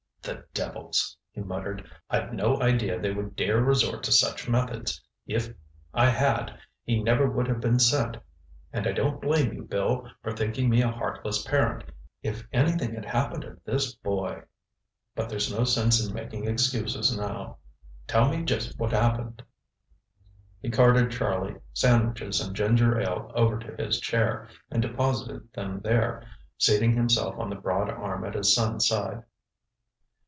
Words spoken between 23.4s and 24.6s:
to his chair